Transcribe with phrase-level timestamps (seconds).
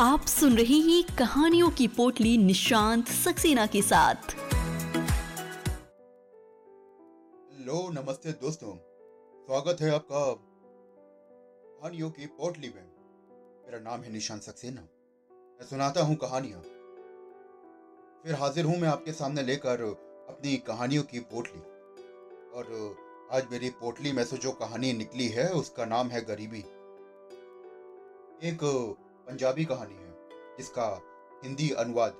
[0.00, 4.14] आप सुन रहे हैं कहानियों की पोटली निशांत सक्सेना के साथ।
[7.54, 8.76] हेलो, नमस्ते दोस्तों।
[9.46, 10.32] स्वागत है आपका
[11.80, 12.82] कहानियों की पोटली में।
[13.66, 16.60] मेरा नाम है निशांत सक्सेना। मैं सुनाता हूँ कहानियाँ।
[18.22, 19.82] फिर हाजिर हूँ मैं आपके सामने लेकर
[20.28, 21.60] अपनी कहानियों की पोटली।
[22.50, 22.96] और
[23.32, 26.64] आज मेरी पोटली में से जो कहानी निकली है, उसका नाम है गरीबी।
[28.48, 28.96] एक
[29.30, 30.12] पंजाबी कहानी है,
[30.56, 30.86] जिसका
[31.44, 32.14] हिंदी अनुवाद,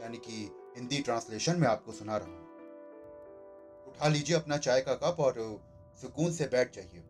[0.00, 0.38] यानी कि
[0.76, 2.46] हिंदी ट्रांसलेशन में आपको सुना रहा हूँ।
[3.86, 5.38] उठा लीजिए अपना चाय का कप और
[6.00, 7.02] सुकून से बैठ जाइए।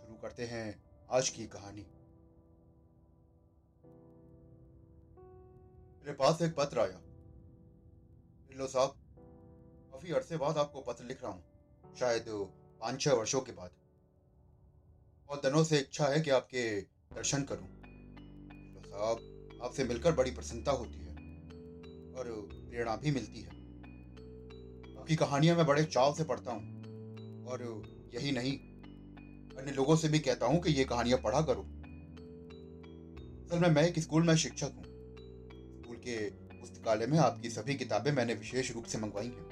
[0.00, 1.86] शुरू करते हैं आज की कहानी।
[5.98, 7.00] मेरे पास एक पत्र आया।
[8.50, 8.94] लो साहब,
[9.92, 11.42] काफ़ी अरसे बाद आपको पत्र लिख रहा हूँ,
[11.96, 12.24] शायद
[12.80, 13.70] पाँच छह वर्षों के बाद।
[15.26, 16.80] बहुत दिनों से इच्छा है कि आपके
[17.14, 17.79] दर्शन करूँ।
[19.00, 21.14] साहब आपसे मिलकर बड़ी प्रसन्नता होती है
[22.14, 22.24] और
[22.70, 23.58] प्रेरणा भी मिलती है।
[25.00, 27.62] आपकी कहानियाँ मैं बड़े चाव से पढ़ता हूँ और
[28.14, 28.52] यही नहीं,
[29.58, 31.62] अन्य लोगों से भी कहता हूँ कि ये कहानियाँ पढ़ा करो।
[33.46, 34.84] असल में मैं एक स्कूल में शिक्षक हूँ।
[35.82, 39.48] स्कूल के पुस्तकालय में आपकी सभी किताबें मैंने विशेष रूप से मंगवाई हैं।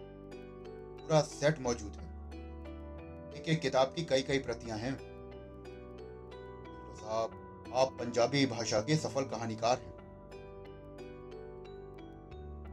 [1.00, 2.06] पूरा सेट मौजूद है।
[3.36, 4.96] एक एक किताब की कई कई प्रतियाँ हैं।
[6.94, 7.37] साहब
[7.74, 9.96] आप पंजाबी भाषा के सफल कहानीकार हैं।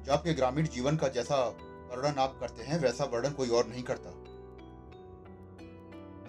[0.03, 1.47] जो आपके ग्रामीण जीवन का जैसा
[1.91, 4.11] वर्णन आप करते हैं, वैसा वर्णन कोई और नहीं करता।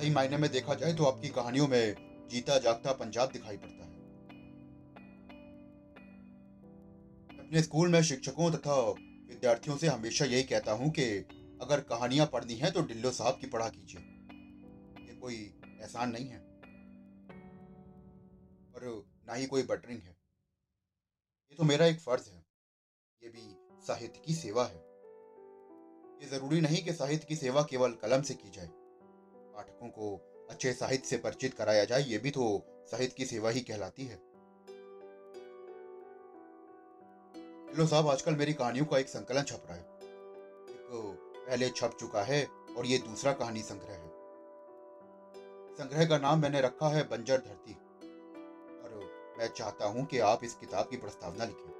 [0.00, 1.94] सही मायने में देखा जाए तो आपकी कहानियों में
[2.30, 3.94] जीता जागता पंजाब दिखाई पड़ता है।
[7.38, 8.80] अपने स्कूल में शिक्षकों तथा
[9.28, 11.04] विद्यार्थियों से हमेशा यही कहता हूँ कि
[11.62, 14.00] अगर कहानियाँ पढ़नी है तो डिल्लो साहब की पढ़ा कीजिए।
[15.08, 15.34] ये कोई
[15.80, 16.45] एहसान नहीं है।
[18.86, 20.16] और ना ही कोई बटरिंग है।
[21.50, 22.46] ये तो मेरा एक फ़र्ज़ है।
[23.22, 23.56] ये भी
[23.86, 24.86] साहित्य की सेवा है।
[26.22, 28.68] ये ज़रूरी नहीं कि साहित्य की सेवा केवल कलम से की जाए।
[29.54, 33.60] पाठकों को अच्छे साहित्य से परिचित कराया जाए, ये भी तो साहित्य की सेवा ही
[33.60, 34.16] कहलाती है।
[37.68, 42.22] हेलो साहब, आजकल मेरी कहानियों का एक संकलन छप रहा है। एक पहले छप चुका
[42.22, 44.08] है और ये दूसरा कहानी संग्रह है।
[45.74, 47.85] संग्रह का नाम मैंने रखा है बंजर धरती।
[49.38, 51.70] मैं चाहता हूँ कि आप इस किताब की प्रस्तावना लिखें।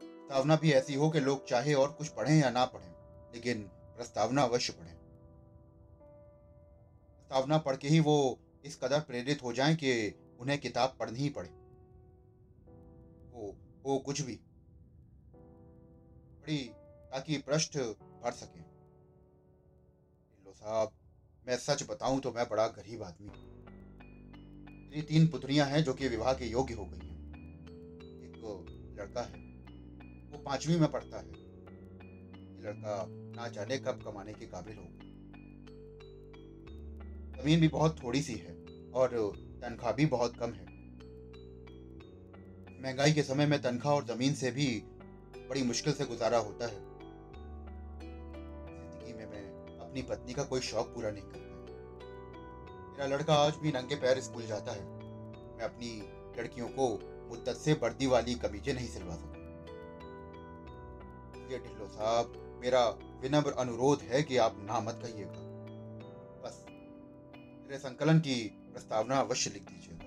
[0.00, 2.94] प्रस्तावना भी ऐसी हो कि लोग चाहे और कुछ पढ़ें या ना पढ़ें,
[3.34, 3.62] लेकिन
[3.96, 4.96] प्रस्तावना अवश्य पढ़ें।
[7.16, 11.28] प्रस्तावना पढ़ के ही वो इस कदर प्रेरित हो जाएँ कि उन्हें किताब पढ़नी ही
[11.28, 11.48] पड़े।
[13.32, 14.40] वो वो कुछ भी।
[16.42, 16.58] पढ़ी
[17.10, 17.78] ताकि पृष्ठ
[18.22, 18.72] भर सके।
[20.52, 20.90] साहब,
[21.46, 23.61] मैं सच बताऊँ तो मैं बड़ा गरीब आदमी हूँ।
[24.92, 27.12] मेरी तीन पुत्रियाँ हैं जो कि विवाह के योग्य हो गई हैं।
[28.22, 28.34] एक
[28.98, 29.38] लड़का है,
[30.32, 32.96] वो पांचवी में पढ़ता है। ये लड़का
[33.36, 34.84] ना जाने कब कमाने के काबिल हो
[37.36, 38.54] ज़मीन भी बहुत थोड़ी सी है
[38.94, 39.08] और
[39.62, 40.66] तनख्वाह भी बहुत कम है।
[42.82, 44.66] महँगाई के समय में तनख्वाह और ज़मीन से भी
[45.38, 46.80] बड़ी मुश्किल से गुजारा होता है।
[48.90, 49.44] ज़िंदगी में मैं
[49.78, 51.41] अपनी पत्नी का कोई शौक पूरा नहीं कर
[52.92, 54.84] मेरा लड़का आज भी नंगे पैर स्कूल जाता है।
[55.56, 56.02] मैं अपनी
[56.40, 56.88] लड़कियों को
[57.28, 59.32] मुद्दत से वर्दी वाली कमीजें नहीं सिलवा सकता।
[61.52, 62.88] ढिल्लो साहब, मेरा
[63.20, 65.32] विनम्र अनुरोध है कि आप ना मत कहिएगा।
[66.42, 66.66] बस,
[67.62, 70.04] मेरे संकलन की प्रस्तावना अवश्य लिख दीजिएगा।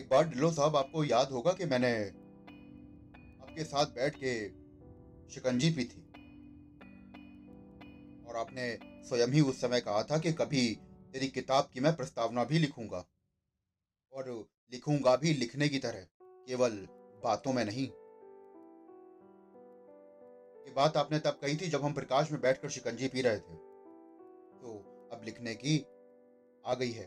[0.00, 2.04] एक बार ढिल्लो साहब, आपको याद होगा कि मैंने
[3.42, 4.48] आपके साथ बैठ के
[5.34, 6.02] शिकंजी पी थी।
[8.28, 10.78] और आपने स्वयं ही उस समय कहा था कि कभी
[11.16, 13.04] तेरी किताब की मैं प्रस्तावना भी लिखूँगा।
[14.12, 16.70] और लिखूँगा भी लिखने की तरह, केवल
[17.24, 17.86] बातों में नहीं।
[20.64, 23.54] ये बात आपने तब कही थी जब हम प्रकाश में बैठकर शिकंजी पी रहे थे।
[24.60, 25.86] तो अब लिखने की
[26.66, 27.06] आ गई है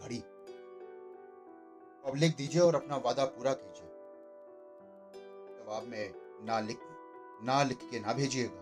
[0.00, 0.18] घड़ी।
[2.04, 3.88] अब लिख दीजिए और अपना वादा पूरा कीजिए।
[5.58, 6.14] जवाब में
[6.44, 6.78] ना लिख
[7.42, 8.60] ना लिख के ना भेजिएगा।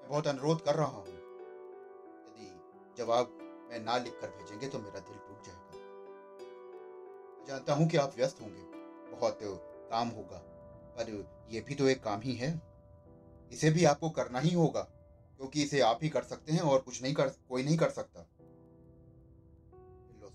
[0.00, 1.25] मैं बहुत अनुरोध कर रहा हूँ।
[2.98, 3.36] जवाब
[3.70, 5.78] मैं ना लिख कर भेजेंगे तो मेरा दिल टूट जाएगा।
[7.30, 8.62] मैं जानता हूँ कि आप व्यस्त होंगे,
[9.10, 9.38] बहुत
[9.90, 10.38] काम होगा,
[10.96, 11.10] पर
[11.50, 12.50] यह भी तो एक काम ही है।
[13.52, 17.02] इसे भी आपको करना ही होगा, क्योंकि इसे आप ही कर सकते हैं और कुछ
[17.02, 18.26] नहीं कर, कोई नहीं कर सकता।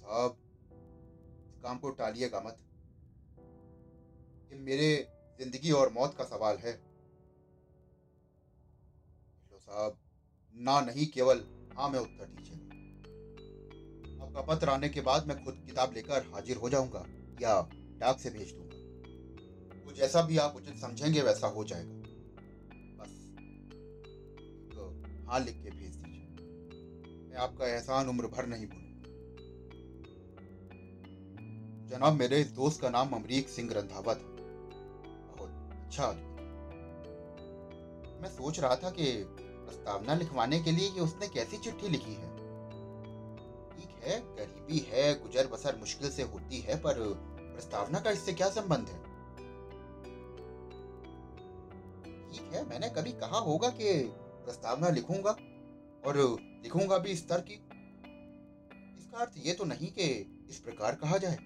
[0.04, 0.38] साहब,
[1.48, 2.58] इस काम को टालिएगा मत।
[4.52, 4.88] ये मेरे
[5.40, 6.74] ज़िंदगी और मौत का सवाल है।
[9.62, 9.98] साहब,
[10.56, 11.44] ना नहीं केवल
[11.78, 12.58] हाँ में उत्तर दीजिए।
[14.22, 17.06] आपका पत्र आने के बाद मैं खुद किताब लेकर हाजिर हो जाऊँगा
[17.42, 17.70] या
[18.00, 21.94] डाक से भेज दूँगा। वो जैसा भी आप उचित समझेंगे, वैसा हो जाएगा।
[23.00, 23.14] बस
[24.76, 28.90] तो हाँ लिख के भेज दीजिए। मैं आपका एहसान उम्र भर नहीं भूलूँगा।
[31.90, 34.36] जनाब, मेरे इस दोस्त का नाम अमरीक सिंह रंधावा था।
[35.30, 35.50] बहुत
[35.84, 36.30] अच्छा आदमी
[38.22, 39.06] मैं सोच रहा था कि
[39.66, 42.30] प्रस्तावना लिखवाने के लिए ये उसने कैसी चिट्ठी लिखी है?
[43.72, 47.00] ठीक है, गरीबी है, गुजर बसर मुश्किल से होती है, पर
[47.38, 49.00] प्रस्तावना का इससे क्या संबंध है?
[52.32, 53.94] ठीक है, मैंने कभी कहा होगा कि
[54.46, 55.32] प्रस्तावना लिखूँगा
[56.06, 56.18] और
[56.64, 57.54] लिखूँगा भी इस तरह की।
[59.00, 60.08] इसका अर्थ ये तो नहीं कि
[60.50, 61.38] इस प्रकार कहा जाए।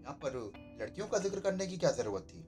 [0.00, 0.36] यहाँ पर
[0.80, 2.40] लड़कियों का ज़िक्र करने की क्या ज़रूरत थी?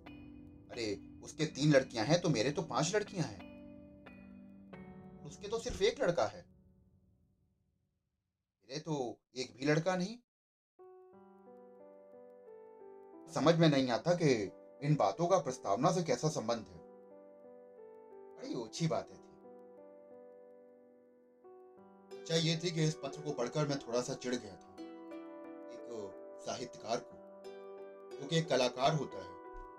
[0.71, 3.50] अरे, उसके तीन लड़कियाँ हैं तो मेरे तो पाँच लड़कियाँ हैं।
[5.31, 6.47] उसके तो सिर्फ़ एक लड़का है।
[8.69, 10.19] मेरे तो एक भी लड़का नहीं।
[13.32, 16.81] समझ में नहीं आता कि इन बातों का प्रस्तावना से कैसा संबंध है।
[18.37, 19.31] बड़ी ओछी बात थी।
[22.19, 24.76] अच्छा ये थी कि इस पत्र को पढ़कर मैं थोड़ा सा चिढ़ गया था।
[25.71, 26.11] एक
[26.47, 27.21] साहित्यकार को।
[28.19, 29.31] जो कि एक कलाकार होता है।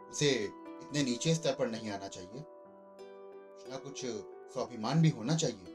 [0.10, 4.06] उसे इतने नीचे स्तर पर नहीं आना चाहिए। कुछ ना कुछ
[4.54, 5.66] स्वाभिमान भी होना चाहिए।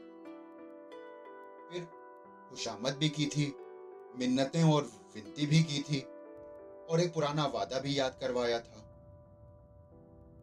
[1.69, 1.85] फिर
[2.49, 3.55] खुशामद भी की थी,
[4.15, 4.83] मिन्नतें और
[5.15, 6.01] विनती भी की थी,
[6.89, 8.83] और एक पुराना वादा भी याद करवाया था।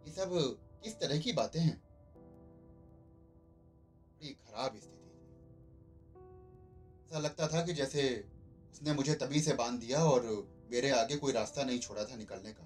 [0.06, 1.84] ये सब किस तरह की बातें हैं?
[4.14, 5.04] बड़ी खराब स्थिति थी।
[7.06, 8.28] ऐसा लगता था कि जैसे
[8.72, 12.52] उसने मुझे तभी से बाँध दिया और मेरे आगे कोई रास्ता नहीं छोड़ा था निकलने
[12.52, 12.62] का।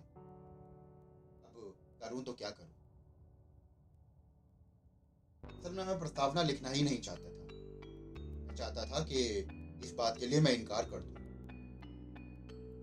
[1.44, 2.67] अब करूँ तो क्या करूँ?
[5.48, 7.44] असल में मैं प्रस्तावना लिखना ही नहीं चाहता था।
[8.46, 9.24] मैं चाहता था कि
[9.84, 11.18] इस बात के लिए मैं इनकार कर दूँ।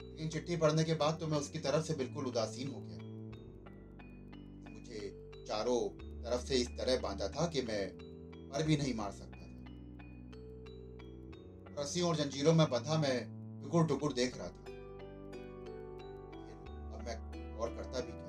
[0.10, 2.98] लेकिन चिट्ठी पढ़ने के बाद तो मैं उसकी तरफ़ से बिल्कुल उदासीन हो गया।
[4.74, 5.90] मुझे चारों
[6.24, 8.06] तरफ़ से इस तरह बांधा था कि मैं
[8.50, 9.66] पर भी नहीं मार सकता था।
[11.82, 14.66] रस्सियों और जंजीरों में बंधा मैं टुकुर टुकुर देख रहा था।
[16.94, 18.26] अब मैं और करता भी क्या?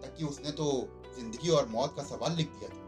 [0.00, 2.84] तक कि उसने तो ज़िंदगी और मौत का सवाल लिख दिया था।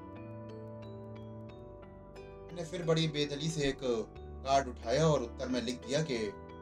[2.46, 6.18] मैंने फिर बड़ी बेदली से एक कार्ड उठाया और उत्तर में लिख दिया कि,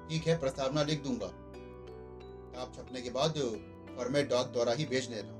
[0.08, 3.38] ठीक है, प्रस्तावना लिख दूँगा। किताब छपने के बाद
[3.96, 5.32] फॉर्मेट डॉग द्वारा ही भेज देना।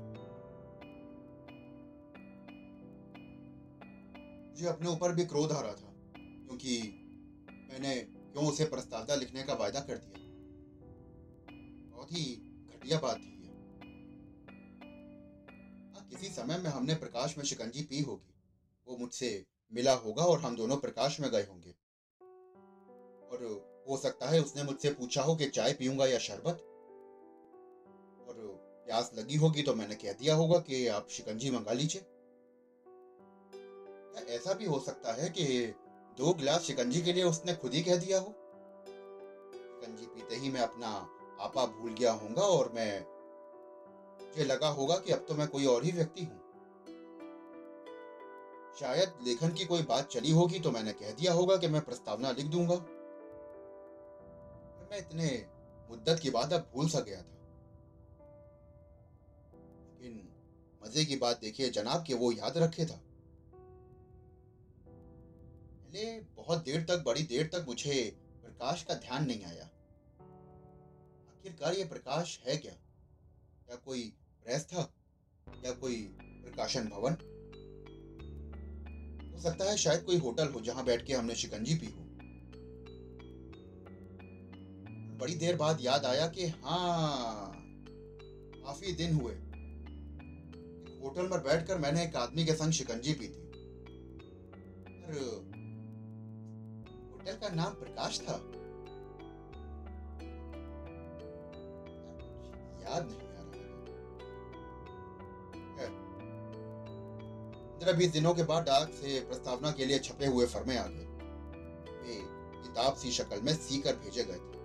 [4.49, 6.77] मुझे अपने ऊपर भी क्रोध आ रहा था, क्योंकि
[7.71, 10.23] मैंने क्यों उसे प्रस्तावना लिखने का वायदा कर दिया?
[11.91, 12.23] बहुत ही
[12.73, 13.36] घटिया बात थी।
[16.09, 18.33] किसी समय में हमने प्रकाश में शिकंजी पी होगी।
[18.87, 21.71] वो मुझसे मिला होगा और हम दोनों प्रकाश में गए होंगे।
[23.27, 23.43] और
[23.89, 26.63] हो सकता है उसने मुझसे पूछा हो कि चाय पीऊँगा या शरबत?
[28.27, 28.35] और
[28.85, 32.01] प्यास लगी होगी तो मैंने कह दिया होगा कि आप शिकंजी मंगा लीजिए।
[34.29, 35.73] ऐसा भी हो सकता है कि
[36.17, 38.29] दो गिलास शिकंजी के लिए उसने खुद ही कह दिया हो?
[39.63, 40.87] शिकंजी पीते ही मैं अपना
[41.39, 43.16] आपा भूल गया होऊँगा और मैं
[44.27, 46.43] मुझे लगा होगा कि अब तो मैं कोई और ही व्यक्ति हूँ।
[48.79, 52.31] शायद लेखन की कोई बात चली होगी तो मैंने कह दिया होगा कि मैं प्रस्तावना
[52.31, 52.75] लिख दूँगा।
[54.91, 55.47] मैं इतने
[55.89, 57.35] मुद्दत के बाद अब भूल सा गया था।
[59.93, 60.33] लेकिन
[60.83, 63.01] मज़े की बात देखिए जनाब कि वो याद रखे था।
[65.83, 69.65] पहले बहुत देर तक, बड़ी देर तक मुझे प्रकाश का ध्यान नहीं आया।
[71.29, 72.73] आखिरकार ये प्रकाश है क्या?
[73.67, 74.93] क्या कोई प्रेस था?
[75.65, 77.11] या कोई प्रकाशन भवन?
[79.35, 82.07] हो सकता है शायद कोई होटल हो जहाँ बैठ के हमने शिकंजी पी हो।
[85.17, 87.53] बड़ी देर बाद याद आया कि हाँ
[88.65, 89.33] काफ़ी दिन हुए।
[91.01, 93.51] होटल में बैठकर मैंने एक आदमी के संग शिकंजी पी थी।
[95.03, 95.13] पर,
[97.11, 98.33] होटल का नाम प्रकाश था।
[102.83, 103.26] याद नहीं?
[107.87, 111.05] पंद्रह बीस दिनों के बाद डाक से प्रस्तावना के लिए छपे हुए फर्मे आ गए।
[111.99, 112.15] वे
[112.63, 114.57] किताब सी शक्ल में सीकर भेजे गए थे।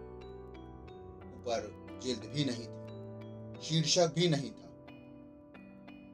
[1.34, 4.68] ऊपर जिल्द भी नहीं थी, शीर्षक भी नहीं था।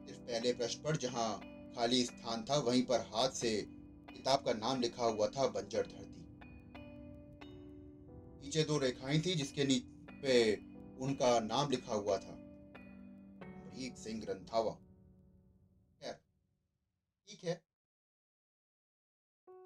[0.05, 1.41] सिर्फ़ पहले पृष्ठ पर जहाँ
[1.75, 3.61] खाली स्थान था, वहीं पर हाथ से
[4.09, 6.29] किताब का नाम लिखा हुआ था, बंजर धरती।
[8.43, 10.53] नीचे दो रेखाएँ थी, जिसके नीचे
[10.99, 12.35] उनका नाम लिखा हुआ था
[13.79, 14.77] सिंह रंधावा।
[17.29, 17.61] ठीक है।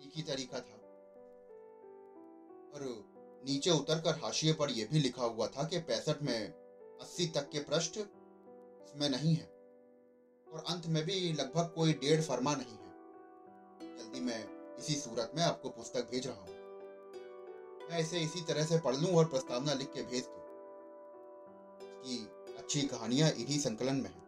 [0.02, 0.80] एक ही तरीका था।
[2.74, 2.82] और
[3.46, 6.50] नीचे उतरकर हाशिए पर यह भी लिखा हुआ था कि पैंसठ में
[7.02, 9.46] अस्सी तक के पृष्ठ इसमें नहीं है।
[10.54, 12.92] और अंत में भी लगभग कोई डेढ़ फरमा नहीं है।
[13.98, 16.62] जल्दी मैं इसी सूरत में आपको पुस्तक भेज रहा हूँ।
[17.90, 20.44] मैं इसे इसी तरह से पढ़ लूँ और प्रस्तावना लिख के भेज दूँ।
[21.82, 24.23] इसकी अच्छी कहानियाँ इन्हीं संकलन में है।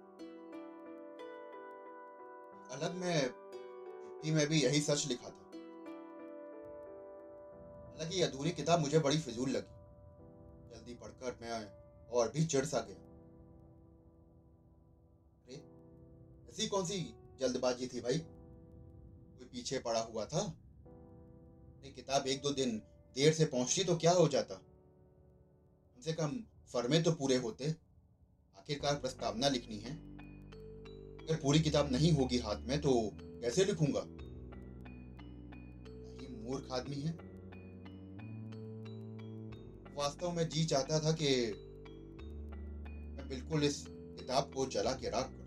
[2.75, 5.51] अलग में चिट्ठी में भी यही सच लिखा था।
[7.89, 9.75] हालाँकि अधूरी किताब मुझे बड़ी फिजूल लगी।
[10.75, 11.71] जल्दी पढ़कर मैं
[12.07, 12.95] और भी चिड़ सा गया।
[15.45, 15.53] अरे,
[16.51, 18.17] ऐसी कौन सी जल्दबाजी थी भाई?
[19.37, 20.57] कोई पीछे पड़ा हुआ था?
[21.83, 22.79] ये किताब एक दो दिन
[23.15, 24.55] देर से पहुँचती तो क्या हो जाता?
[24.55, 26.39] कम से कम
[26.73, 27.75] फर्मे तो पूरे होते।
[28.57, 30.14] आखिरकार प्रस्तावना लिखनी है।
[31.29, 34.01] अगर पूरी किताब नहीं होगी हाथ में तो कैसे लिखूँगा?
[36.43, 37.11] मूर्ख आदमी है।
[39.95, 41.53] वास्तव में जी चाहता था कि
[43.17, 45.45] मैं बिल्कुल इस किताब को जला के राख कर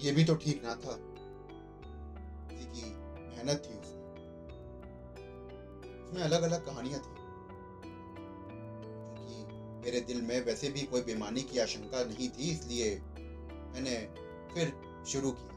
[0.00, 0.96] ये भी तो ठीक ना था।
[2.52, 2.82] की
[3.20, 4.02] मेहनत थी उसमें।
[6.04, 7.21] उसमें अलग अलग कहानियाँ थी।
[9.82, 12.90] मेरे दिल में वैसे भी कोई बेमानी की आशंका नहीं थी, इसलिए
[13.74, 13.94] मैंने
[14.54, 14.72] फिर
[15.06, 15.50] शुरू किया।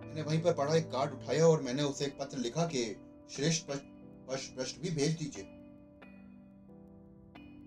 [0.00, 2.84] मैंने वहीं पर पढ़ा, एक कार्ड उठाया और मैंने उसे एक पत्र लिखा कि
[3.30, 5.44] श्रेष्ठ प्रश्न भी भेज दीजिए।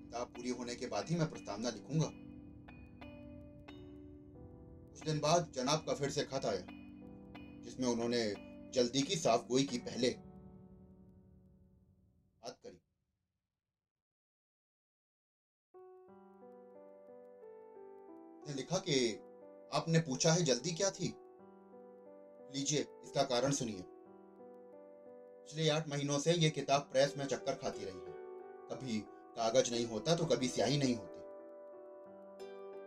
[0.04, 2.10] किताब पूरी होने के बाद ही मैं प्रस्तावना लिखूँगा।
[4.88, 6.66] कुछ दिन बाद जनाब का फिर से खत आया,
[7.64, 8.24] जिसमें उन्होंने
[8.74, 10.10] जल्दी की साफ़ गोई की पहले
[18.72, 19.20] लिखा कि
[19.74, 21.14] आपने पूछा है जल्दी क्या थी?
[22.56, 23.84] लीजिए, इसका कारण सुनिए।
[25.42, 28.20] पिछले आठ महीनों से ये किताब प्रेस में चक्कर खाती रही है।
[28.70, 29.00] कभी
[29.36, 31.20] कागज़ नहीं होता तो कभी स्याही नहीं होती।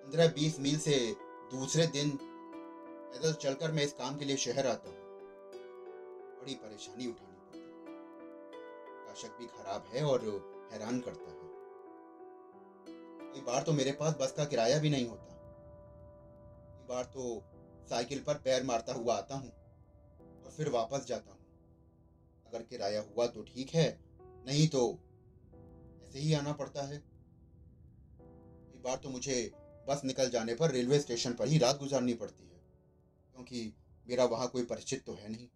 [0.04, 0.96] पंद्रह बीस मील से
[1.50, 5.02] दूसरे दिन पैदल चलकर मैं इस काम के लिए शहर आता हूँ।
[6.40, 7.58] बड़ी परेशानी उठानी पड़ती
[9.06, 10.20] काशक भी खराब है और
[10.72, 11.52] हैरान करता है।
[13.32, 15.33] कई बार तो मेरे पास बस का किराया भी नहीं होता।
[16.94, 17.22] बार तो
[17.88, 19.50] साइकिल पर पैर मारता हुआ आता हूँ
[20.44, 21.40] और फिर वापस जाता हूँ।
[22.46, 23.88] अगर किराया हुआ तो ठीक है,
[24.46, 24.82] नहीं तो
[26.04, 26.98] ऐसे ही आना पड़ता है।
[28.18, 29.36] कई बार तो मुझे
[29.88, 32.60] बस निकल जाने पर रेलवे स्टेशन पर ही रात गुजारनी पड़ती है,
[33.36, 33.72] क्योंकि
[34.06, 35.48] मेरा वहाँ कोई परिचित तो है नहीं।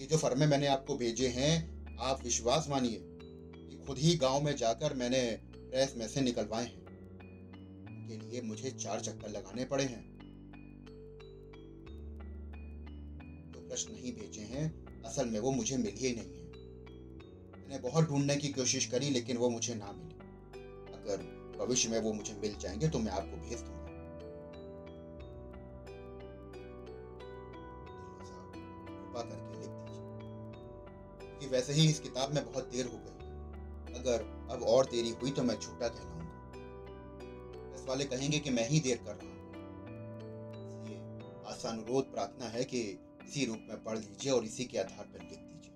[0.00, 2.98] ये जो फर्मे मैंने आपको भेजे हैं, आप विश्वास मानिए
[3.86, 5.20] खुद ही गाँव में जाकर मैंने
[5.54, 6.87] प्रेस में से निकलवाए हैं।
[8.08, 10.02] के लिए मुझे चार चक्कर लगाने पड़े हैं।
[13.52, 14.66] तो प्रश्न नहीं भेजे हैं,
[15.02, 16.46] असल में वो मुझे मिल ही नहीं है।
[17.60, 20.16] मैंने बहुत ढूँढने की कोशिश करी, लेकिन वो मुझे ना मिले।
[20.92, 21.26] अगर
[21.58, 23.78] भविष्य में वो मुझे मिल जाएँगे तो मैं आपको भेज दूँगा।
[29.18, 33.18] करके लिख दीजिए। वैसे ही इस किताब में बहुत देर हो गई।
[33.94, 36.17] अगर अब और देरी हुई तो मैं झूठा कहलाऊँगा।
[37.88, 39.36] वाले कहेंगे कि मैं ही देर कर रहा हूँ।
[40.54, 40.98] इसलिए
[41.46, 42.80] आसानुरोध प्रार्थना है कि
[43.24, 45.72] इसी रूप में पढ़ लीजिए और इसी के आधार पर लिख दीजिए।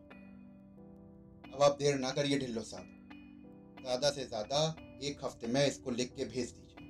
[1.53, 2.87] अब आप देर ना करिए ढिल्लो साहब।
[3.81, 4.59] ज़्यादा से ज़्यादा
[5.03, 6.87] एक हफ़्ते में इसको लिख के भेज दीजिए।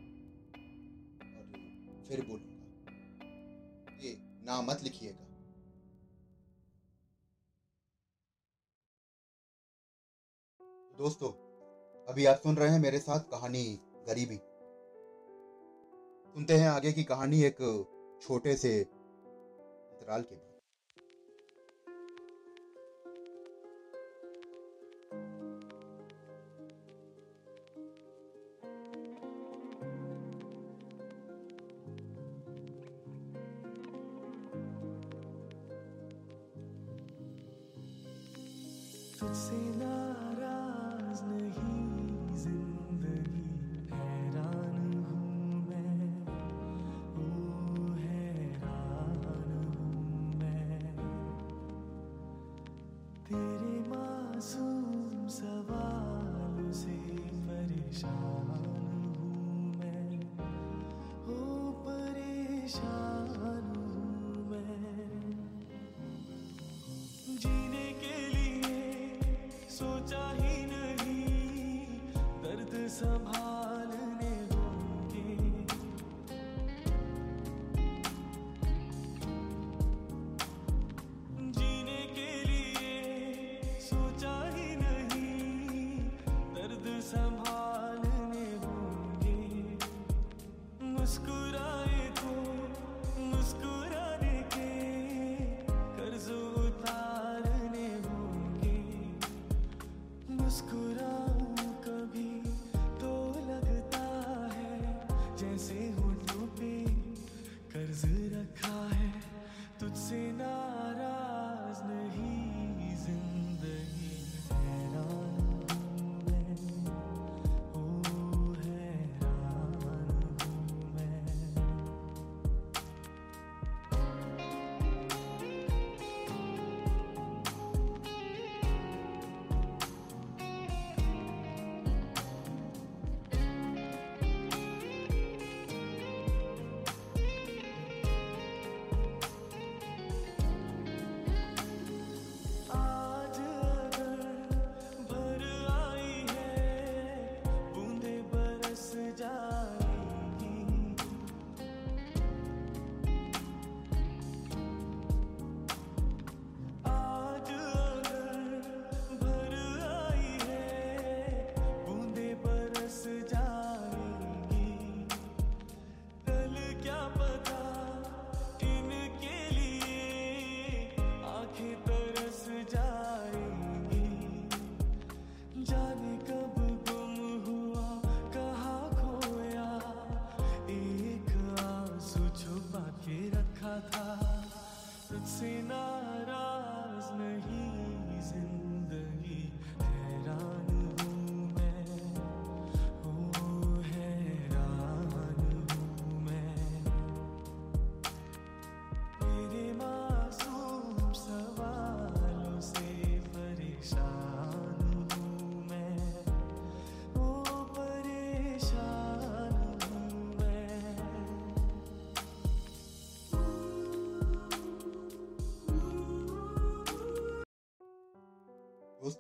[1.33, 5.27] और फिर बोलूँगा, ये ना मत लिखिएगा।
[10.99, 11.29] दोस्तों,
[12.09, 13.65] अभी आप सुन रहे हैं मेरे साथ कहानी
[14.09, 14.37] गरीबी।
[16.35, 17.57] सुनते हैं आगे की कहानी एक
[18.23, 20.52] छोटे से अंतराल के बाद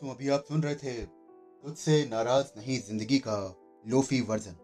[0.02, 0.92] दोस्तों अभी आप सुन रहे थे
[1.64, 3.34] तुझसे नाराज़ नहीं ज़िंदगी का
[3.84, 4.54] लोफी वर्जन।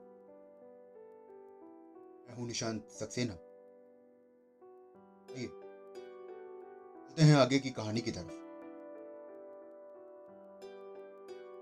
[2.24, 3.34] मैं हूँ निशांत सक्सेना।
[7.08, 8.32] चलते हैं आगे की कहानी की तरफ़।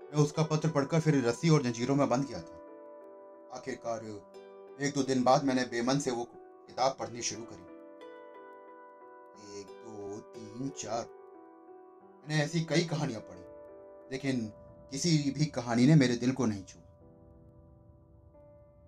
[0.05, 4.05] मैं उसका पत्र पढ़कर फिर रस्सी और जंजीरों में बंद किया था। आखिरकार
[4.79, 7.65] एक दो दिन बाद मैंने बेमन से वो किताब पढ़नी शुरू करी।
[9.59, 11.03] एक दो तीन चार,
[12.23, 13.45] मैंने ऐसी कई कहानियाँ पढ़ी।
[14.11, 14.47] लेकिन
[14.91, 16.83] किसी भी कहानी ने मेरे दिल को नहीं छुआ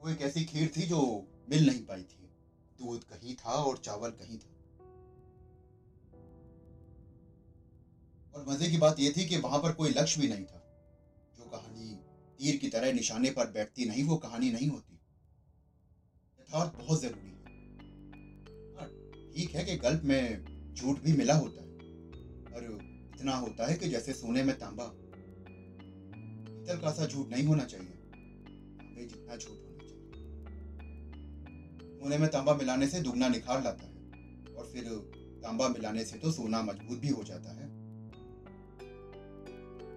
[0.03, 2.31] वो एक ऐसी खीर थी जो मिल नहीं पाई थी।
[2.79, 4.49] दूध कहीं था और चावल कहीं था।
[8.35, 10.61] और मज़े की बात यह थी कि वहाँ पर कोई लक्ष्य भी नहीं था।
[11.37, 11.95] जो कहानी
[12.37, 14.99] तीर की तरह निशाने पर बैठती नहीं वो कहानी नहीं होती।
[16.39, 17.37] यथार्थ बहुत ज़रूरी है।
[18.75, 18.87] हाँ,
[19.33, 21.67] ठीक है कि गल्प में झूठ भी मिला होता है।
[22.55, 22.79] और
[23.15, 24.83] इतना होता है कि जैसे सोने में तांबा
[26.69, 27.93] पीतल का सा झूठ नहीं होना चाहिए।
[28.79, 30.09] तांबे जितना झूठ होना चाहिए।
[31.93, 33.93] सोने में तांबा मिलाने से दुगना निखार लाता है
[34.55, 34.83] और फिर
[35.43, 37.65] तांबा मिलाने से तो सोना मज़बूत भी हो जाता है।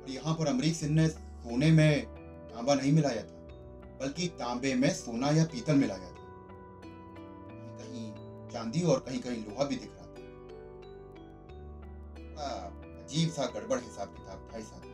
[0.00, 2.04] और यहाँ पर अमरीक सिंह ने सोने में
[2.48, 3.36] तांबा नहीं मिलाया था,
[4.00, 6.24] बल्कि तांबे में सोना या पीतल मिलाया था।
[7.78, 10.10] कहीं कहीं चांदी और कहीं कहीं लोहा भी दिख रहा था।
[13.02, 14.91] अजीब सा गड़बड़ हिसाब किताब था इस आदमी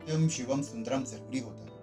[0.00, 1.78] सत्यम शिवम सुंदरम ज़रूरी होता। है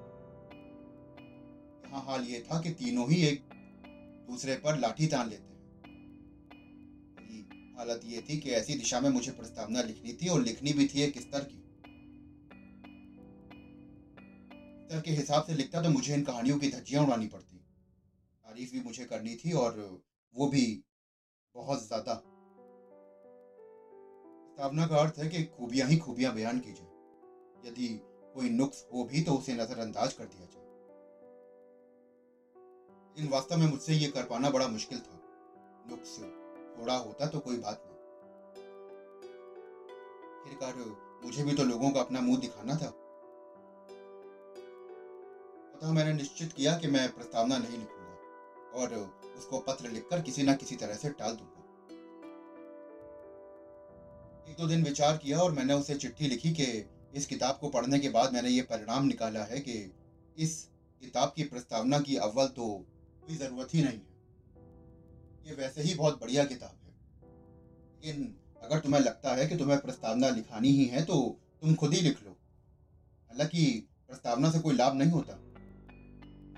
[1.83, 3.43] यहाँ हाल ये था कि तीनों ही एक
[4.29, 5.57] दूसरे पर लाठी तान लेते हैं।
[7.77, 11.01] हालत ये थी कि ऐसी दिशा में मुझे प्रस्तावना लिखनी थी और लिखनी भी थी
[11.01, 11.59] एक स्तर की।
[14.81, 18.81] स्तर के हिसाब से लिखता तो मुझे इन कहानियों की धज्जियाँ उड़ानी पड़ती। तारीफ़ भी
[18.81, 19.79] मुझे करनी थी और
[20.35, 20.65] वो भी
[21.55, 22.13] बहुत ज़्यादा।
[24.43, 26.96] प्रस्तावना का अर्थ है कि खूबियाँ ही खूबियाँ बयान की जाए।
[27.67, 27.87] यदि
[28.35, 30.65] कोई नुक्स हो भी तो उसे नजरअंदाज कर दिया जाए।
[33.17, 35.19] लेकिन वास्तव में मुझसे ये कर पाना बड़ा मुश्किल था।
[35.89, 36.17] नुक्स
[36.79, 37.95] थोड़ा होता तो कोई बात नहीं।
[40.39, 40.75] आखिरकार
[41.23, 42.87] मुझे भी तो लोगों को अपना मुँह दिखाना था।
[45.75, 48.95] अतः मैंने निश्चित किया कि मैं प्रस्तावना नहीं लिखूँगा और
[49.37, 51.63] उसको पत्र लिखकर किसी ना किसी तरह से टाल दूँगा।
[54.51, 56.65] एक दो दिन विचार किया और मैंने उसे चिट्ठी लिखी कि
[57.17, 59.95] इस किताब को पढ़ने के बाद मैंने ये परिणाम निकाला है कि
[60.37, 60.69] इस
[61.01, 62.85] किताब की प्रस्तावना की अव्वल तो
[63.27, 64.17] कोई ज़रूरत ही नहीं है।
[65.47, 66.93] ये वैसे ही बहुत बढ़िया किताब है।
[68.05, 72.01] लेकिन अगर तुम्हें लगता है कि तुम्हें प्रस्तावना लिखानी ही है तो तुम खुद ही
[72.01, 72.31] लिख लो।
[73.29, 75.33] हालाँकि प्रस्तावना से कोई लाभ नहीं होता।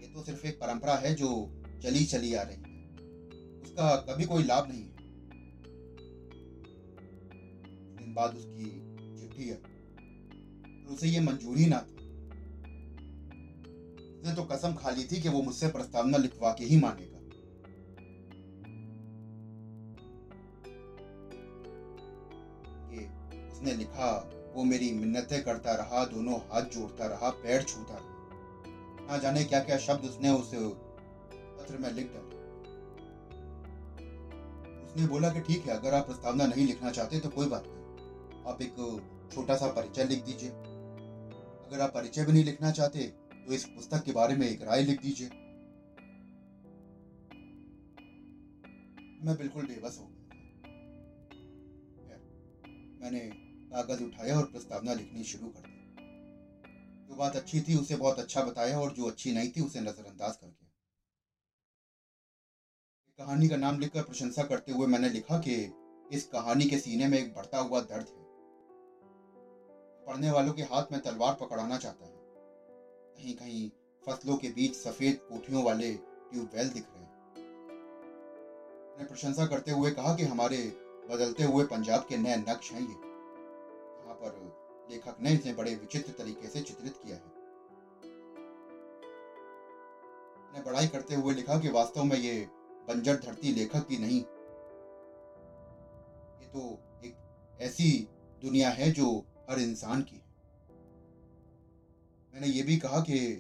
[0.02, 2.64] ये तो सिर्फ़ एक परंपरा है जो चली चली आ रही है।
[3.62, 4.96] उसका कभी कोई लाभ नहीं है।
[7.96, 8.66] दिन बाद उसकी
[9.22, 9.58] चिट्ठी आई
[10.90, 11.98] उसे ये मंजूर ना थी
[14.20, 17.18] उसने तो कसम खा ली थी कि वो मुझसे प्रस्तावना लिखवा के ही मानेगा
[23.52, 24.10] उसने लिखा,
[24.56, 29.60] वो मेरी मिन्नतें करता रहा, दोनों हाथ जोड़ता रहा, पैर छूता रहा। ना जाने क्या
[29.60, 32.38] क्या शब्द उसने उस पत्र में लिख डाले।
[34.86, 38.46] उसने बोला कि ठीक है, अगर आप प्रस्तावना नहीं लिखना चाहते तो कोई बात नहीं।
[38.46, 38.76] आप एक
[39.34, 40.50] छोटा सा परिचय लिख दीजिए।
[41.70, 43.04] अगर आप परिचय भी नहीं लिखना चाहते
[43.40, 45.28] तो इस पुस्तक के बारे में एक राय लिख दीजिए।
[49.22, 50.18] मैं बिल्कुल बेबस हो गया
[53.02, 53.20] मैंने
[53.72, 55.78] कागज़ उठाया और प्रस्तावना लिखनी शुरू कर दी।
[57.10, 60.36] जो बात अच्छी थी, उसे बहुत अच्छा बताया और जो अच्छी नहीं थी, उसे नजरअंदाज
[60.36, 60.72] कर दिया।
[63.20, 65.56] कहानी का नाम लिखकर प्रशंसा करते हुए मैंने लिखा कि
[66.12, 68.19] इस कहानी के सीने में एक बढ़ता हुआ दर्द है।
[70.10, 72.12] पढ़ने वालों के हाथ में तलवार पकड़ाना चाहता है।
[73.18, 73.70] कहीं कहीं
[74.04, 75.94] फ़सलों के बीच सफ़ेद कोठियों वाले
[76.32, 77.12] ट्यूबवेल दिख रहे हैं।
[78.90, 80.58] मैंने प्रशंसा करते हुए कहा कि हमारे
[81.10, 84.52] बदलते हुए पंजाब के नए नक्श हैं ये। यहाँ पर
[84.92, 87.38] लेखक ने इसे बड़े विचित्र तरीके से चित्रित किया है।
[90.44, 92.50] मैंने बड़ाई करते हुए लिखा कि वास्तव में ये
[92.88, 94.22] बंजर धरती लेखक की नहीं।
[96.42, 97.16] ये तो एक
[97.62, 98.08] ऐसी
[98.42, 100.30] दुनिया है जो हर इंसान की है।
[102.34, 103.36] मैंने ये भी कहा कि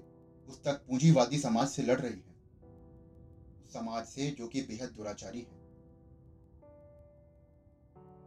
[0.47, 2.29] पुस्तक पूंजीवादी समाज से लड़ रही है।
[3.73, 5.59] समाज से जो कि बेहद दुराचारी है।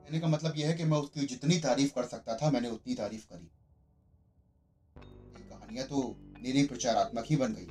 [0.05, 2.95] कहने का मतलब यह है कि मैं उसकी जितनी तारीफ़ कर सकता था, मैंने उतनी
[2.95, 3.51] तारीफ़ करी।
[5.49, 7.66] कहानियाँ तो मेरी प्रचारात्मक ही बन गई।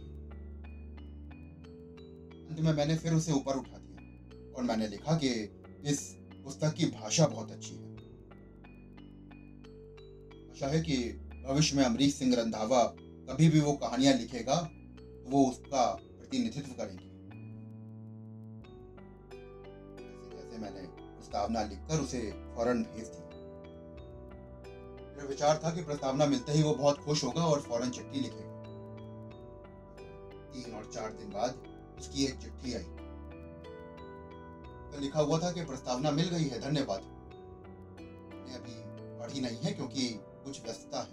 [2.48, 4.00] अंत में मैंने फिर उसे ऊपर उठा दिया
[4.56, 5.30] और मैंने लिखा कि
[5.86, 7.91] इस पुस्तक की भाषा बहुत अच्छी है।
[10.62, 10.96] आशा है कि
[11.46, 12.84] भविष्य में अमरीश सिंह रंधावा
[13.30, 17.10] कभी भी वो कहानियाँ लिखेगा तो वो उसका प्रतिनिधित्व करेंगे।
[20.62, 22.20] मैंने प्रस्तावना लिखकर उसे
[22.56, 23.22] फ़ौरन भेज दी।
[25.08, 28.50] मेरा विचार था कि प्रस्तावना मिलते ही वो बहुत खुश होगा और फ़ौरन चिट्ठी लिखेगा।
[30.54, 31.52] तीन और चार दिन बाद
[32.00, 32.84] उसकी एक चिट्ठी आई।
[34.92, 37.02] तो लिखा हुआ था कि प्रस्तावना मिल गई है, धन्यवाद।
[38.56, 38.76] अभी
[39.20, 40.04] पढ़ी नहीं है क्योंकि
[40.44, 41.12] कुछ व्यस्तता है।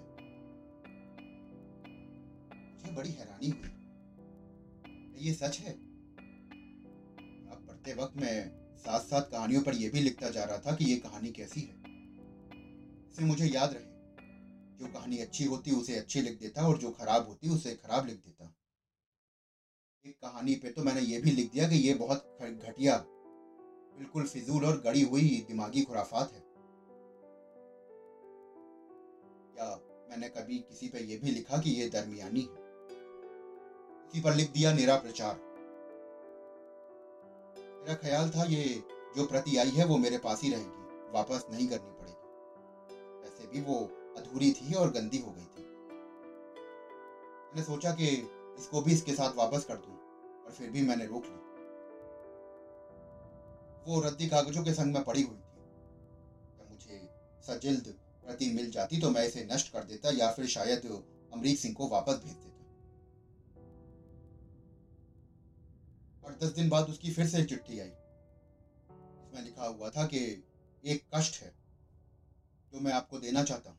[2.75, 3.75] मुझे बड़ी हैरानी हुई।
[5.27, 5.73] ये सच है?
[5.73, 10.85] अब पढ़ते वक्त मैं साथ साथ कहानियों पर यह भी लिखता जा रहा था कि
[10.85, 11.77] ये कहानी कैसी है।
[13.11, 13.85] इसे मुझे याद रहे।
[14.79, 18.17] जो कहानी अच्छी होती उसे अच्छी लिख देता और जो खराब होती उसे खराब लिख
[18.17, 18.55] देता।
[20.05, 22.97] एक कहानी पे तो मैंने ये भी लिख दिया कि ये बहुत घटिया,
[23.99, 26.48] बिल्कुल फिजूल और गड़ी हुई दिमागी खुराफात है।
[29.59, 32.67] या मैंने कभी किसी पे ये भी लिखा कि ये दरमियानी है।
[34.05, 35.35] किसी पर लिख दिया निरा प्रचार।
[37.57, 38.85] मेरा ख्याल था ये
[39.17, 43.61] जो प्रति आई है वो मेरे पास ही रहेगी, वापस नहीं करनी पड़ेगी। वैसे भी
[43.61, 43.75] वो
[44.17, 45.63] अधूरी थी और गंदी हो गई थी।
[47.47, 48.09] मैंने सोचा कि
[48.59, 49.95] इसको भी इसके साथ वापस कर दूँ
[50.47, 51.37] और फिर भी मैंने रोक ली।
[53.87, 57.09] वो रद्दी कागजों के संग में पड़ी हुई थी। मुझे
[57.43, 57.95] सजिल्द
[58.29, 60.85] प्रति मिल जाती तो मैं इसे नष्ट कर देता या फिर शायद
[61.33, 62.65] अमरीक सिंह को वापस भेज देता।
[66.25, 70.45] और दस दिन बाद उसकी फिर से चिट्ठी आई। इसमें लिखा हुआ था कि
[70.85, 71.53] एक कष्ट है
[72.73, 73.79] जो मैं आपको देना चाहता हूँ।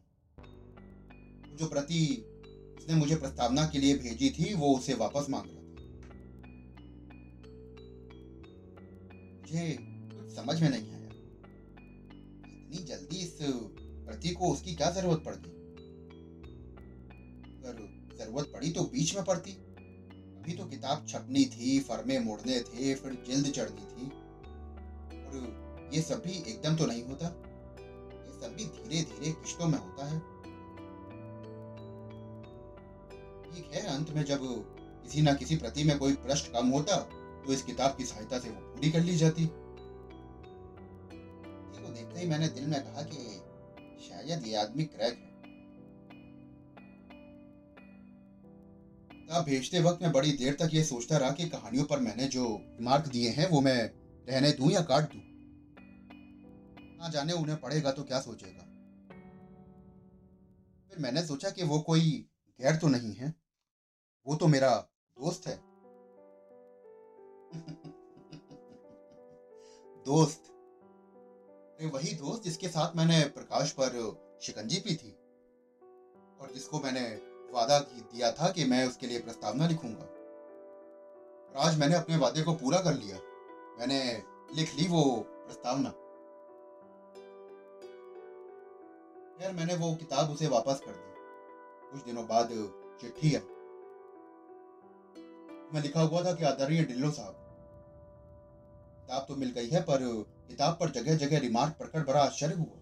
[1.58, 2.02] जो प्रति
[2.80, 5.60] उसने मुझे प्रस्तावना के लिए भेजी थी, वो उसे वापस मांग रहा था।
[9.42, 10.98] मुझे कुछ समझ में नहीं आया।
[12.48, 13.38] इतनी जल्दी इस
[14.10, 15.58] प्रति को उसकी क्या ज़रूरत पड़ गई
[17.60, 17.74] अगर
[18.18, 23.14] ज़रूरत पड़ी तो बीच में पड़ती। अभी तो किताब छपनी थी, फर्मे मोड़ने थे, फिर
[23.28, 24.08] जल्द चढ़नी थी।
[25.20, 29.78] और ये सब भी एकदम तो नहीं होता। ये सब भी धीरे धीरे किश्तों में
[29.78, 30.20] होता है।
[33.46, 34.40] ठीक है, अंत में जब
[35.04, 36.98] किसी ना किसी प्रति में कोई प्रश्न कम होता
[37.46, 39.50] तो इस किताब की सहायता से वो पूरी कर ली जाती।
[41.80, 43.18] को देखते ही मैंने दिल में कहा कि
[44.30, 45.30] शायद ये आदमी क्रैक है
[49.12, 52.46] किताब भेजते वक्त मैं बड़ी देर तक ये सोचता रहा कि कहानियों पर मैंने जो
[52.62, 53.78] रिमार्क दिए हैं, वो मैं
[54.30, 55.22] रहने दूँ या काट दूँ।
[57.00, 58.64] ना जाने उन्हें पढ़ेगा तो क्या सोचेगा।
[60.90, 63.34] फिर मैंने सोचा कि वो कोई गैर तो नहीं है,
[64.28, 64.76] वो तो मेरा
[65.18, 65.58] दोस्त है।
[70.06, 70.49] दोस्त।
[71.80, 73.94] अरे वही दोस्त जिसके साथ मैंने प्रकाश पर
[74.42, 75.12] शिकंजी पी थी
[76.42, 77.02] और जिसको मैंने
[77.54, 80.06] वादा दिया था कि मैं उसके लिए प्रस्तावना लिखूँगा।
[81.50, 83.18] और आज मैंने अपने वादे को पूरा कर लिया।
[83.80, 84.00] मैंने
[84.56, 85.90] लिख ली वो प्रस्तावना।
[89.42, 92.50] यार मैंने वो किताब उसे वापस कर दी। कुछ दिनों बाद
[93.02, 93.42] चिट्ठी आई।
[95.74, 97.36] मैं लिखा हुआ था कि आदरणीय डिल्लो साहब,
[99.00, 100.04] किताब तो मिल गई है, पर
[100.50, 102.80] किताब पर जगह जगह रिमार्क पढ़कर बड़ा आश्चर्य हुआ।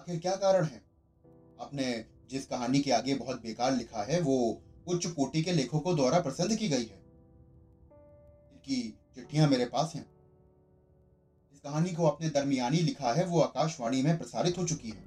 [0.00, 0.82] आखिर क्या कारण है?
[1.60, 6.20] आपने जिस कहानी के आगे बहुत बेकार लिखा है, वो उच्च कोटि के लेखकों द्वारा
[6.20, 7.02] पसंद की गई है।
[8.52, 10.06] इनकी चिट्ठियाँ मेरे पास हैं।
[11.52, 15.04] इस कहानी को आपने दरमियानी लिखा है, वो आकाशवाणी में प्रसारित हो चुकी है।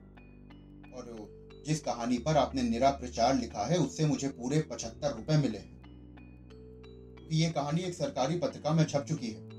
[0.93, 1.31] और
[1.67, 5.81] जिस कहानी पर आपने निरा प्रचार लिखा है, उससे मुझे पूरे पचहत्तर रुपए मिले हैं।
[7.31, 9.50] ये कहानी एक सरकारी पत्रिका में छप चुकी है।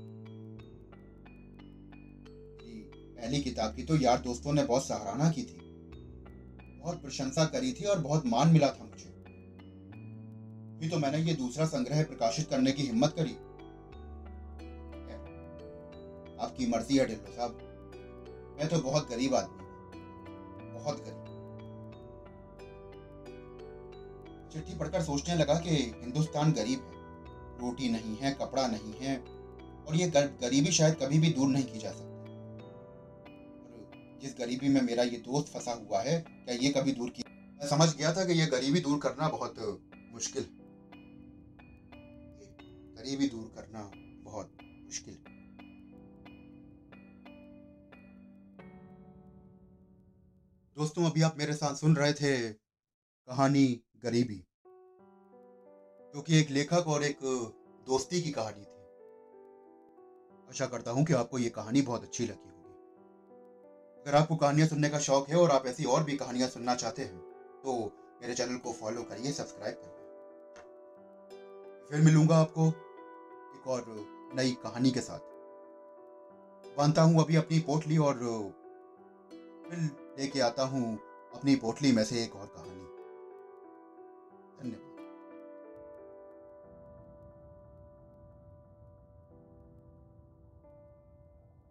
[3.23, 5.57] पहली किताब की तो यार दोस्तों ने बहुत सराहना की थी।
[6.79, 9.11] बहुत प्रशंसा करी थी और बहुत मान मिला था मुझे।
[10.79, 13.31] भी तो मैंने ये दूसरा संग्रह प्रकाशित करने की हिम्मत करी।
[16.43, 17.59] आपकी मर्ज़ी है ढिल्लो साहब।
[18.59, 19.57] मैं तो बहुत गरीब आदमी
[20.73, 21.21] बहुत गरीब।
[24.53, 27.01] चिट्ठी पढ़कर सोचने लगा कि हिंदुस्तान गरीब है।
[27.59, 29.17] रोटी नहीं है, कपड़ा नहीं है
[29.87, 32.12] और ये गरीबी शायद कभी भी दूर नहीं की जा सकती।
[34.23, 37.67] जिस गरीबी में मेरा ये दोस्त फंसा हुआ है, क्या ये कभी दूर की मैं
[37.69, 39.55] समझ गया था कि ये गरीबी दूर करना बहुत
[40.13, 40.45] मुश्किल
[42.97, 43.81] गरीबी दूर करना
[44.23, 45.17] बहुत मुश्किल
[50.77, 53.65] दोस्तों, अभी आप मेरे साथ सुन रहे थे कहानी
[54.03, 54.37] गरीबी,
[56.13, 57.19] जो कि एक लेखक और एक,
[57.87, 58.71] दोस्ती की कहानी थी।
[60.49, 62.52] आशा करता हूँ कि आपको ये कहानी बहुत अच्छी लगी
[64.05, 67.01] अगर आपको कहानियाँ सुनने का शौक है और आप ऐसी और भी कहानियाँ सुनना चाहते
[67.01, 67.17] हैं
[67.63, 67.75] तो
[68.21, 70.01] मेरे चैनल को फॉलो करिए, सब्सक्राइब करिए।
[71.89, 73.85] फिर मिलूँगा आपको एक और
[74.35, 75.19] नई कहानी के साथ।
[76.77, 78.13] बांधता हूँ अभी अपनी पोटली और
[79.69, 79.79] फिर
[80.19, 80.83] लेके आता हूँ
[81.33, 82.92] अपनी पोटली में से एक और कहानी।